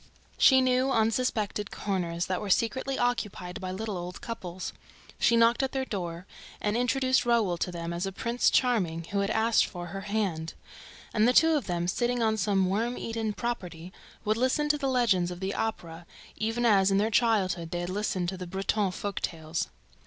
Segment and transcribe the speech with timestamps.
[0.39, 4.73] She knew unsuspected corners that were secretly occupied by little old couples.
[5.19, 6.25] She knocked at their door
[6.59, 10.55] and introduced Raoul to them as a Prince Charming who had asked for her hand;
[11.13, 13.93] and the two of them, sitting on some worm eaten "property,"
[14.25, 17.89] would listen to the legends of the Opera, even as, in their childhood, they had
[17.91, 18.91] listened to the old Breton
[19.21, 19.67] tales.